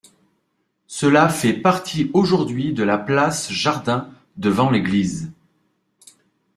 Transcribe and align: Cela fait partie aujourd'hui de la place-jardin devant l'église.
Cela 0.87 1.29
fait 1.29 1.53
partie 1.53 2.09
aujourd'hui 2.15 2.73
de 2.73 2.81
la 2.81 2.97
place-jardin 2.97 4.09
devant 4.35 4.71
l'église. 4.71 5.31